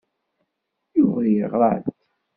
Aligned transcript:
Yuba 0.97 1.21
yeɣra-d? 1.33 1.85